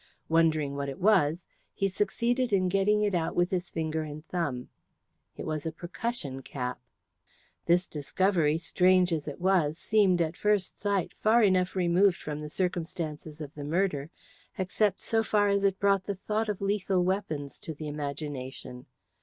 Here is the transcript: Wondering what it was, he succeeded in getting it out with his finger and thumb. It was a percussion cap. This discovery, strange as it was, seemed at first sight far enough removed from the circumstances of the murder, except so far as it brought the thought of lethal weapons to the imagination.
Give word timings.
Wondering 0.29 0.75
what 0.75 0.89
it 0.89 0.97
was, 0.99 1.45
he 1.75 1.87
succeeded 1.87 2.51
in 2.51 2.69
getting 2.69 3.03
it 3.03 3.13
out 3.13 3.35
with 3.35 3.51
his 3.51 3.69
finger 3.69 4.01
and 4.01 4.25
thumb. 4.29 4.69
It 5.37 5.45
was 5.45 5.63
a 5.63 5.71
percussion 5.71 6.41
cap. 6.41 6.79
This 7.67 7.87
discovery, 7.87 8.57
strange 8.57 9.13
as 9.13 9.27
it 9.27 9.39
was, 9.39 9.77
seemed 9.77 10.19
at 10.19 10.35
first 10.35 10.75
sight 10.79 11.13
far 11.21 11.43
enough 11.43 11.75
removed 11.75 12.17
from 12.17 12.41
the 12.41 12.49
circumstances 12.49 13.41
of 13.41 13.53
the 13.53 13.63
murder, 13.63 14.09
except 14.57 15.01
so 15.01 15.21
far 15.21 15.49
as 15.49 15.63
it 15.63 15.77
brought 15.79 16.05
the 16.05 16.15
thought 16.15 16.49
of 16.49 16.61
lethal 16.61 17.03
weapons 17.03 17.59
to 17.59 17.75
the 17.75 17.87
imagination. 17.87 18.87